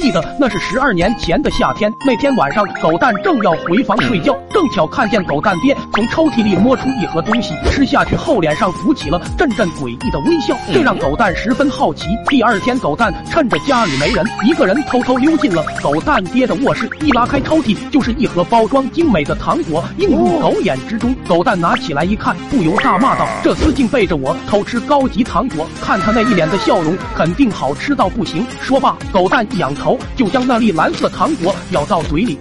[0.00, 12.06] 记得那是十二年前的夏天，那天晚上，狗蛋正要回房睡觉，正巧看见狗蛋爹从抽屉里摸出一盒东西，吃下去后脸上浮起了阵阵诡异的微笑，这让狗蛋十分好奇。
[12.28, 21.14] 第二天，狗蛋趁着家里没人，一个人偷偷溜进了狗蛋爹的卧室，一拉开抽屉，就是一盒包装精美的糖果映入狗眼之中。
[21.28, 25.68] 狗蛋拿起来一看，不由大骂道：“这厮竟背着我偷吃高级糖果！
[25.82, 32.38] 看他那一脸的笑容，肯定好吃到不行。”说罢，狗蛋一仰头就将那粒蓝色糖果咬到嘴里。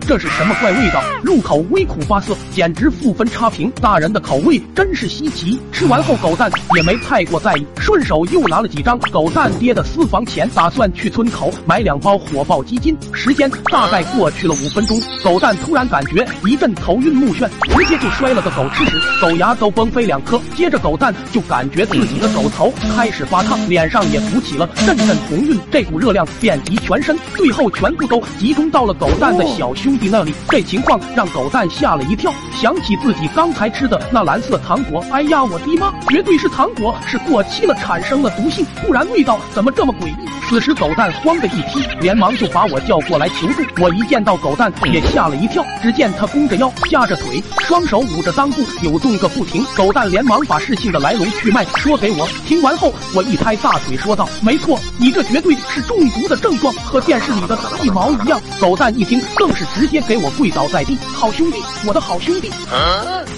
[0.00, 1.02] 这是什么怪味道？
[1.22, 3.70] 入口微苦发涩，简直负分差评。
[3.82, 5.60] 大人的口味真是稀奇。
[5.72, 12.96] 吃完后，狗蛋也没太过在意，顺手又拿了几张狗蛋爹的私房钱，打算去村口买两包火爆鸡精。
[13.12, 20.40] 时间大概过去了五分钟，狗蛋突然感觉一阵头晕目眩，直接就摔了个狗吃屎，狗牙都崩飞两颗。
[20.54, 30.34] 接着，狗蛋就感觉自己的狗头开始发烫，脸上也浮起了阵阵红晕，这股热量遍及全身，最后全部都集中到了狗蛋的小兄弟那里。
[30.48, 40.28] 这情况让狗蛋吓了一跳，想起自己刚才吃的那蓝色糖果，哎呀，我的妈，绝对是糖果是过期了，产生了毒性，不然味道怎么这么诡异？
[40.48, 43.62] 此时狗蛋慌的一批，连忙就把我叫过来求助。
[43.82, 49.64] 我一见到狗蛋也吓了一跳，只见他弓着腰，夹着腿，双手捂着裆部，扭动个不停。
[49.76, 62.50] 狗蛋连忙把事情的来龙去脉说给我听完后，我一拍大腿说道：“没错，你这绝对是中毒的症状，和电视里的一毛一样。”狗蛋一听，更是直接给我跪倒在地：“好兄弟，我的好兄弟，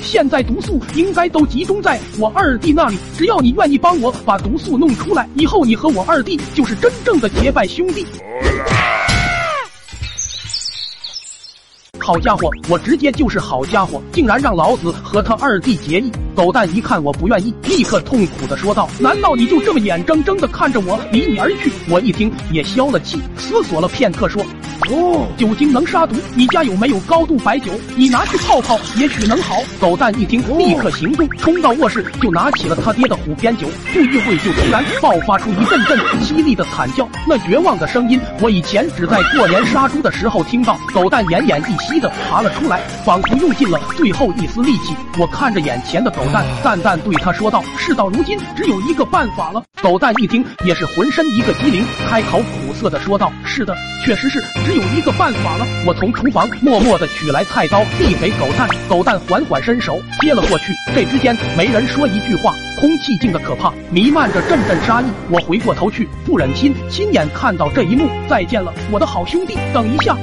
[0.02, 8.04] 现在毒素应该都集中在我二弟那里，只要你愿意帮我把毒素弄出来，以后你和我二弟就是真。”正的结拜兄弟，
[11.98, 16.12] 好家伙，我直接就是好家伙，竟然让老子和他二弟结义！
[16.34, 24.44] 狗蛋一看我不愿意，立刻痛苦的说道：“难道你就这么眼睁睁的看着我离你而去？”我一听也消了气，思索了片刻说。
[24.90, 27.72] 哦，酒精能杀毒，你家有没有高度白酒？
[27.96, 29.56] 你拿去泡泡，也许能好。
[29.80, 40.78] 狗蛋一听，立刻行动，冲到卧室就拿起了他爹的虎鞭酒，不一会就突然爆发出一阵阵凄厉的惨叫，那绝望的声音，我以前只在过年杀猪的时候听到。
[40.94, 44.94] 狗蛋奄奄一息的爬了出来，仿佛用尽了最后一丝力气。
[45.18, 60.72] 我看着眼前的狗蛋，淡淡对他说道：“事到如今，只有一个办法了。”狗蛋一听，也是浑身一个机灵，开口苦涩的说道：“是的，确实是只有。”一个办法了，我从厨房默默的取来菜刀，递给狗蛋，狗蛋缓缓伸手接了过去。
[60.92, 65.04] 这之间没人说一句话，空气静的可怕，弥漫着阵阵杀意。
[65.30, 68.08] 我回过头去，不忍心亲眼看到这一幕。
[68.28, 69.56] 再见了，我的好兄弟。
[69.72, 70.16] 等一下，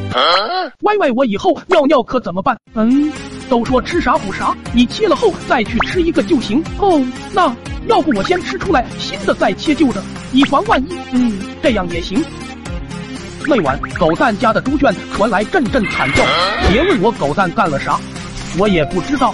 [0.82, 2.58] 歪歪，我以后尿尿可怎么办？
[2.74, 3.14] 嗯，
[3.48, 6.62] 都说吃啥补啥，你切了后再去吃一个就行。
[6.80, 7.02] 哦，
[7.34, 7.56] 那
[7.88, 10.98] 要不我先吃出来新的再切旧的，以防万一。
[11.14, 11.32] 嗯，
[11.64, 12.22] 这样也行。
[13.48, 16.24] 那晚，狗蛋家的猪圈传来阵阵惨叫。
[16.72, 18.00] 别问我狗蛋干了啥，
[18.58, 19.34] 我也不知道。